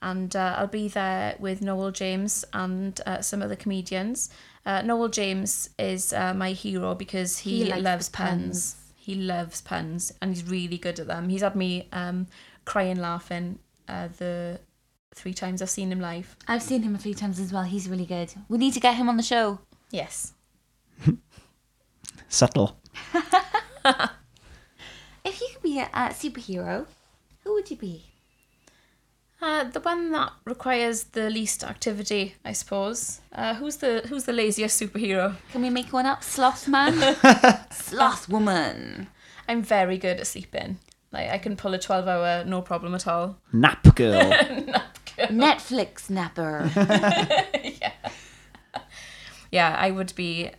And 0.00 0.34
uh, 0.36 0.54
I'll 0.58 0.68
be 0.68 0.86
there 0.86 1.34
with 1.40 1.60
Noel 1.60 1.90
James 1.90 2.44
and 2.52 3.00
uh, 3.04 3.20
some 3.20 3.42
other 3.42 3.56
comedians. 3.56 4.30
Uh, 4.64 4.82
Noel 4.82 5.08
James 5.08 5.70
is 5.78 6.12
uh, 6.12 6.32
my 6.34 6.52
hero 6.52 6.94
because 6.94 7.38
he, 7.38 7.64
He 7.64 7.80
loves 7.80 8.08
puns. 8.08 8.74
puns. 8.74 8.76
He 8.96 9.14
loves 9.16 9.60
puns, 9.62 10.12
and 10.22 10.30
he's 10.32 10.48
really 10.48 10.78
good 10.78 11.00
at 11.00 11.08
them. 11.08 11.28
He's 11.28 11.40
had 11.42 11.56
me 11.56 11.88
um, 11.92 12.28
crying, 12.68 13.00
laughing 13.00 13.58
uh, 13.88 14.08
the 14.18 14.60
three 15.14 15.34
times 15.34 15.62
I've 15.62 15.70
seen 15.70 15.90
him 15.90 16.00
live. 16.00 16.36
I've 16.46 16.62
seen 16.62 16.82
him 16.82 16.94
a 16.94 16.98
few 16.98 17.14
times 17.14 17.40
as 17.40 17.52
well. 17.52 17.64
He's 17.64 17.88
really 17.88 18.06
good. 18.06 18.32
We 18.48 18.58
need 18.58 18.74
to 18.74 18.80
get 18.80 18.94
him 18.96 19.08
on 19.08 19.16
the 19.16 19.22
show. 19.22 19.60
Yes. 19.90 20.34
Subtle. 22.28 22.78
If 25.24 25.40
you 25.42 25.48
could 25.52 25.62
be 25.62 25.78
a, 25.78 25.84
a 25.92 26.08
superhero, 26.10 26.86
who 27.44 27.52
would 27.52 27.70
you 27.70 27.76
be? 27.76 28.04
Uh, 29.42 29.64
the 29.64 29.80
one 29.80 30.10
that 30.12 30.32
requires 30.44 31.04
the 31.04 31.28
least 31.28 31.62
activity, 31.62 32.34
I 32.44 32.52
suppose. 32.52 33.20
Uh, 33.32 33.54
who's 33.54 33.76
the 33.76 34.02
Who's 34.08 34.24
the 34.24 34.32
laziest 34.32 34.80
superhero? 34.80 35.36
Can 35.52 35.62
we 35.62 35.70
make 35.70 35.92
one 35.92 36.06
up? 36.06 36.24
Sloth 36.24 36.66
man? 36.66 37.16
Sloth 37.72 38.28
woman. 38.28 39.08
I'm 39.46 39.62
very 39.62 39.98
good 39.98 40.18
at 40.18 40.26
sleeping. 40.26 40.78
Like 41.12 41.30
I 41.30 41.38
can 41.38 41.56
pull 41.56 41.74
a 41.74 41.78
twelve 41.78 42.06
hour, 42.06 42.44
no 42.44 42.60
problem 42.62 42.94
at 42.94 43.06
all. 43.06 43.38
Nap 43.52 43.82
girl. 43.96 44.32
Netflix 45.18 46.08
napper. 46.10 46.70
Yeah, 47.80 47.92
Yeah, 49.50 49.76
I 49.78 49.90
would 49.90 50.14
be 50.14 50.50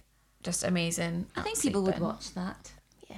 just 0.43 0.63
amazing. 0.63 1.27
I 1.35 1.41
think 1.41 1.61
people 1.61 1.83
would 1.83 1.99
watch 1.99 2.33
that. 2.33 2.71
Yeah. 3.09 3.17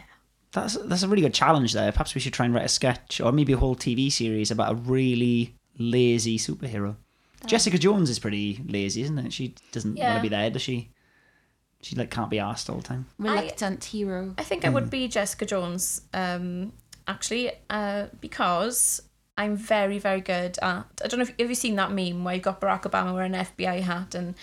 That's 0.51 0.77
that's 0.85 1.03
a 1.03 1.07
really 1.07 1.21
good 1.21 1.33
challenge 1.33 1.73
there. 1.73 1.91
Perhaps 1.91 2.15
we 2.15 2.21
should 2.21 2.33
try 2.33 2.45
and 2.45 2.53
write 2.53 2.65
a 2.65 2.69
sketch 2.69 3.21
or 3.21 3.31
maybe 3.31 3.53
a 3.53 3.57
whole 3.57 3.75
TV 3.75 4.11
series 4.11 4.51
about 4.51 4.71
a 4.71 4.75
really 4.75 5.55
lazy 5.77 6.38
superhero. 6.38 6.95
Jessica 7.45 7.77
Jones 7.77 8.09
is 8.09 8.19
pretty 8.19 8.61
lazy, 8.67 9.01
isn't 9.01 9.17
it? 9.17 9.33
She 9.33 9.55
doesn't 9.71 9.97
want 9.97 10.17
to 10.17 10.21
be 10.21 10.29
there, 10.29 10.50
does 10.51 10.61
she? 10.61 10.91
She 11.81 11.95
like 11.95 12.11
can't 12.11 12.29
be 12.29 12.38
asked 12.38 12.69
all 12.69 12.77
the 12.77 12.83
time. 12.83 13.07
Reluctant 13.17 13.83
hero. 13.83 14.35
I 14.38 14.43
think 14.43 14.65
I 14.65 14.69
would 14.69 14.91
be 14.91 15.07
Jessica 15.07 15.45
Jones, 15.47 16.01
um, 16.13 16.73
actually, 17.08 17.51
uh, 17.70 18.08
because 18.20 19.01
I'm 19.38 19.55
very, 19.55 20.00
very 20.00 20.22
good 20.22 20.58
at. 20.62 20.86
I 21.03 21.08
don't 21.08 21.17
know 21.20 21.24
if 21.24 21.34
have 21.39 21.50
you 21.50 21.55
seen 21.55 21.75
that 21.75 21.91
meme 21.91 22.24
where 22.24 22.36
you've 22.36 22.43
got 22.43 22.62
Barack 22.62 22.84
Obama 22.84 23.13
wearing 23.13 23.36
an 23.36 23.46
FBI 23.46 23.81
hat 23.81 24.15
and 24.15 24.36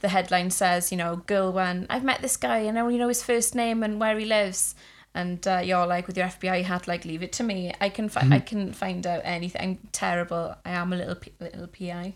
the 0.00 0.08
headline 0.08 0.50
says, 0.50 0.92
you 0.92 0.98
know, 0.98 1.16
girl 1.16 1.52
one, 1.52 1.86
I've 1.90 2.04
met 2.04 2.22
this 2.22 2.36
guy 2.36 2.58
and 2.58 2.78
I 2.78 2.82
only 2.82 2.98
know 2.98 3.08
his 3.08 3.22
first 3.22 3.54
name 3.54 3.82
and 3.82 3.98
where 4.00 4.18
he 4.18 4.24
lives. 4.24 4.74
And 5.14 5.44
uh, 5.48 5.60
you're 5.64 5.86
like 5.86 6.06
with 6.06 6.16
your 6.16 6.26
FBI 6.28 6.62
hat, 6.64 6.86
like 6.86 7.04
leave 7.04 7.22
it 7.22 7.32
to 7.32 7.42
me. 7.42 7.72
I 7.80 7.88
can 7.88 8.08
fi- 8.08 8.28
I 8.30 8.38
can 8.40 8.72
find 8.72 9.04
out 9.06 9.22
anything. 9.24 9.60
I'm 9.60 9.88
terrible. 9.90 10.54
I 10.64 10.70
am 10.70 10.92
a 10.92 10.96
little 10.96 11.16
P- 11.16 11.32
little 11.40 11.66
PI. 11.66 12.14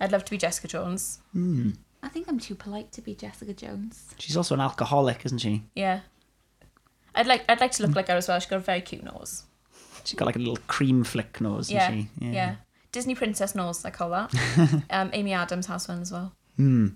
I'd 0.00 0.12
love 0.12 0.24
to 0.24 0.30
be 0.30 0.38
Jessica 0.38 0.66
Jones. 0.66 1.20
I 2.02 2.08
think 2.08 2.28
I'm 2.28 2.38
too 2.40 2.54
polite 2.54 2.90
to 2.92 3.00
be 3.02 3.14
Jessica 3.14 3.52
Jones. 3.52 4.14
She's 4.18 4.36
also 4.36 4.54
an 4.54 4.60
alcoholic, 4.60 5.24
isn't 5.26 5.38
she? 5.38 5.64
Yeah. 5.74 6.00
I'd 7.16 7.26
like 7.26 7.44
I'd 7.48 7.60
like 7.60 7.72
to 7.72 7.82
look 7.84 7.96
like 7.96 8.08
her 8.08 8.14
as 8.14 8.28
well. 8.28 8.38
She's 8.38 8.48
got 8.48 8.56
a 8.56 8.60
very 8.60 8.80
cute 8.80 9.02
nose. 9.04 9.44
She's 10.04 10.14
got 10.14 10.26
like 10.26 10.36
a 10.36 10.38
little 10.38 10.58
cream 10.68 11.02
flick 11.02 11.40
nose, 11.40 11.70
Yeah, 11.70 11.90
she? 11.90 12.08
yeah. 12.20 12.56
Disney 12.92 13.14
princess 13.16 13.54
nose, 13.56 13.84
I 13.84 13.90
call 13.90 14.10
that. 14.10 14.32
um, 14.90 15.10
Amy 15.12 15.32
Adams 15.32 15.66
has 15.66 15.88
one 15.88 16.00
as 16.02 16.12
well. 16.12 16.32
Hmm. 16.56 16.88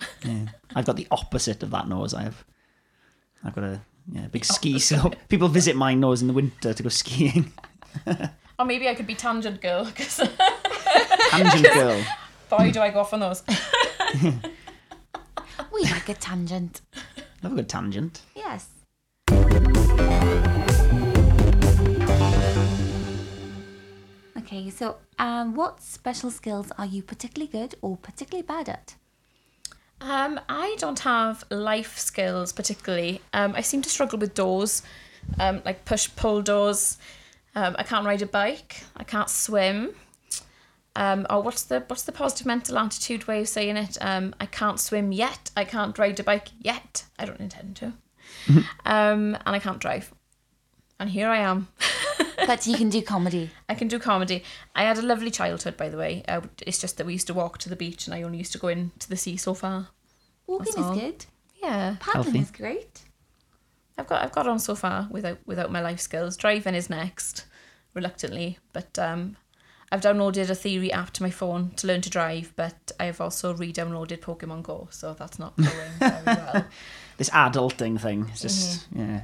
Yeah. 0.24 0.46
I've 0.74 0.86
got 0.86 0.96
the 0.96 1.06
opposite 1.10 1.62
of 1.62 1.70
that 1.72 1.86
nose. 1.88 2.14
I 2.14 2.22
have. 2.22 2.42
I've 3.44 3.54
got 3.54 3.64
a 3.64 3.80
yeah 4.10 4.26
big 4.28 4.44
ski 4.46 4.78
slope. 4.78 5.14
People 5.28 5.48
visit 5.48 5.76
my 5.76 5.94
nose 5.94 6.22
in 6.22 6.28
the 6.28 6.34
winter 6.34 6.72
to 6.74 6.82
go 6.82 6.88
skiing. 6.88 7.52
Or 8.58 8.66
maybe 8.66 8.88
I 8.90 8.94
could 8.94 9.06
be 9.06 9.14
Tangent 9.14 9.62
Girl 9.62 9.86
because 9.86 10.20
Tangent 11.30 11.72
girl. 11.72 12.04
boy, 12.50 12.70
do 12.70 12.80
I 12.80 12.90
go 12.90 13.00
off 13.00 13.14
on 13.14 13.20
those. 13.20 13.42
We 15.72 15.82
like 15.84 16.08
a 16.08 16.14
tangent. 16.14 16.80
Love 17.42 17.52
a 17.52 17.56
good 17.56 17.68
tangent. 17.70 18.20
Okay, 24.52 24.68
so 24.68 24.96
um, 25.16 25.54
what 25.54 25.80
special 25.80 26.28
skills 26.28 26.72
are 26.76 26.84
you 26.84 27.04
particularly 27.04 27.48
good 27.48 27.76
or 27.82 27.96
particularly 27.96 28.44
bad 28.44 28.68
at? 28.68 28.96
Um, 30.00 30.40
I 30.48 30.74
don't 30.80 30.98
have 31.00 31.44
life 31.50 31.96
skills 31.96 32.52
particularly. 32.52 33.20
Um, 33.32 33.54
I 33.54 33.60
seem 33.60 33.80
to 33.82 33.88
struggle 33.88 34.18
with 34.18 34.34
doors, 34.34 34.82
um, 35.38 35.62
like 35.64 35.84
push 35.84 36.10
pull 36.16 36.42
doors. 36.42 36.98
Um, 37.54 37.76
I 37.78 37.84
can't 37.84 38.04
ride 38.04 38.22
a 38.22 38.26
bike. 38.26 38.82
I 38.96 39.04
can't 39.04 39.30
swim. 39.30 39.90
Um, 40.96 41.28
or 41.30 41.44
what's 41.44 41.62
the 41.62 41.84
what's 41.86 42.02
the 42.02 42.10
positive 42.10 42.46
mental 42.46 42.76
attitude 42.76 43.28
way 43.28 43.42
of 43.42 43.48
saying 43.48 43.76
it? 43.76 43.98
Um, 44.00 44.34
I 44.40 44.46
can't 44.46 44.80
swim 44.80 45.12
yet. 45.12 45.52
I 45.56 45.64
can't 45.64 45.96
ride 45.96 46.18
a 46.18 46.24
bike 46.24 46.48
yet. 46.58 47.04
I 47.20 47.24
don't 47.24 47.38
intend 47.38 47.76
to. 47.76 47.92
um, 48.84 49.36
and 49.36 49.40
I 49.46 49.60
can't 49.60 49.78
drive. 49.78 50.12
And 50.98 51.08
here 51.08 51.28
I 51.28 51.38
am. 51.38 51.68
But 52.46 52.66
you 52.66 52.76
can 52.76 52.88
do 52.90 53.00
comedy. 53.02 53.50
I 53.68 53.74
can 53.74 53.86
do 53.88 53.98
comedy. 53.98 54.42
I 54.74 54.82
had 54.84 54.98
a 54.98 55.02
lovely 55.02 55.30
childhood, 55.30 55.76
by 55.76 55.88
the 55.88 55.96
way. 55.96 56.22
Uh, 56.26 56.40
it's 56.66 56.78
just 56.78 56.96
that 56.96 57.06
we 57.06 57.12
used 57.12 57.26
to 57.28 57.34
walk 57.34 57.58
to 57.58 57.68
the 57.68 57.76
beach, 57.76 58.06
and 58.06 58.14
I 58.14 58.22
only 58.22 58.38
used 58.38 58.52
to 58.52 58.58
go 58.58 58.68
in 58.68 58.90
to 58.98 59.08
the 59.08 59.16
sea 59.16 59.36
so 59.36 59.54
far. 59.54 59.88
Walking 60.46 60.64
That's 60.64 60.78
is 60.78 60.84
all. 60.84 60.94
good. 60.94 61.26
Yeah, 61.62 61.96
Paddling 62.00 62.24
Healthy. 62.24 62.38
is 62.40 62.50
great. 62.50 63.02
I've 63.98 64.06
got 64.08 64.22
I've 64.22 64.32
got 64.32 64.46
on 64.48 64.58
so 64.58 64.74
far 64.74 65.06
without 65.10 65.38
without 65.46 65.70
my 65.70 65.80
life 65.80 66.00
skills. 66.00 66.36
Driving 66.36 66.74
is 66.74 66.88
next, 66.90 67.44
reluctantly, 67.94 68.58
but 68.72 68.98
um, 68.98 69.36
I've 69.92 70.00
downloaded 70.00 70.48
a 70.50 70.54
theory 70.54 70.90
app 70.92 71.10
to 71.12 71.22
my 71.22 71.30
phone 71.30 71.70
to 71.76 71.86
learn 71.86 72.00
to 72.00 72.10
drive. 72.10 72.52
But 72.56 72.90
I 72.98 73.04
have 73.04 73.20
also 73.20 73.54
re-downloaded 73.54 74.20
Pokemon 74.20 74.62
Go, 74.62 74.88
so 74.90 75.14
that's 75.14 75.38
not 75.38 75.56
going 75.56 75.70
very 75.98 76.22
well. 76.26 76.66
this 77.18 77.30
adulting 77.30 78.00
thing. 78.00 78.26
It's 78.32 78.40
just 78.42 78.88
yeah. 78.96 79.22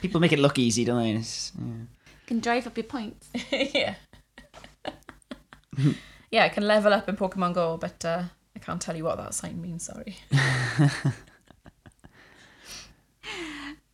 People 0.00 0.20
make 0.20 0.32
it 0.32 0.38
look 0.38 0.58
easy, 0.58 0.84
don't 0.84 1.02
they? 1.02 1.12
It's, 1.12 1.52
yeah. 1.58 1.84
Can 2.26 2.40
drive 2.40 2.66
up 2.66 2.76
your 2.76 2.84
points. 2.84 3.28
yeah. 3.50 3.94
yeah, 6.30 6.44
I 6.44 6.48
can 6.48 6.66
level 6.66 6.92
up 6.92 7.08
in 7.08 7.16
Pokemon 7.16 7.54
Go, 7.54 7.76
but 7.76 8.04
uh, 8.04 8.24
I 8.56 8.58
can't 8.58 8.80
tell 8.80 8.96
you 8.96 9.04
what 9.04 9.18
that 9.18 9.34
sign 9.34 9.60
means. 9.60 9.84
Sorry. 9.84 10.16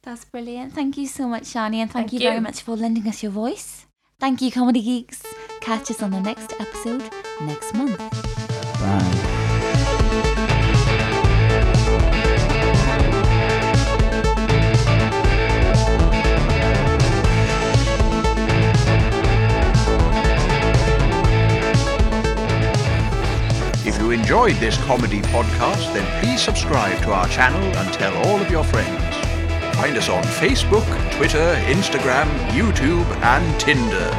That's 0.02 0.24
brilliant. 0.24 0.72
Thank 0.72 0.96
you 0.96 1.06
so 1.06 1.28
much, 1.28 1.42
Shani, 1.42 1.76
and 1.76 1.90
thank, 1.90 2.10
Thank 2.10 2.12
you, 2.14 2.20
very 2.20 2.40
much 2.40 2.62
for 2.62 2.74
lending 2.74 3.06
us 3.06 3.22
your 3.22 3.32
voice. 3.32 3.86
Thank 4.18 4.40
you, 4.40 4.50
Comedy 4.50 4.82
Geeks. 4.82 5.22
Catch 5.60 5.90
us 5.90 6.02
on 6.02 6.10
the 6.10 6.20
next 6.20 6.52
episode 6.58 7.02
next 7.42 7.74
month. 7.74 7.98
Bye. 8.80 9.29
Enjoyed 24.12 24.56
this 24.56 24.76
comedy 24.84 25.20
podcast, 25.22 25.92
then 25.94 26.22
please 26.22 26.40
subscribe 26.40 27.00
to 27.02 27.12
our 27.12 27.28
channel 27.28 27.62
and 27.62 27.92
tell 27.92 28.16
all 28.26 28.40
of 28.40 28.50
your 28.50 28.64
friends. 28.64 29.16
Find 29.76 29.96
us 29.96 30.08
on 30.08 30.22
Facebook, 30.22 30.86
Twitter, 31.16 31.54
Instagram, 31.66 32.28
YouTube, 32.48 33.06
and 33.22 33.60
Tinder. 33.60 34.10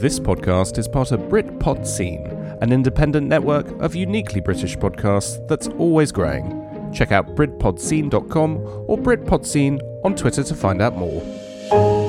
This 0.00 0.18
podcast 0.18 0.78
is 0.78 0.88
part 0.88 1.12
of 1.12 1.20
Britpod 1.22 1.86
Scene, 1.86 2.26
an 2.62 2.72
independent 2.72 3.26
network 3.26 3.68
of 3.82 3.94
uniquely 3.94 4.40
British 4.40 4.76
podcasts 4.76 5.46
that's 5.46 5.68
always 5.68 6.10
growing. 6.10 6.69
Check 6.92 7.12
out 7.12 7.34
BritpodScene.com 7.36 8.56
or 8.88 8.98
Britpod 8.98 9.46
Scene 9.46 9.80
on 10.04 10.14
Twitter 10.14 10.42
to 10.42 10.54
find 10.54 10.82
out 10.82 10.96
more. 10.96 11.99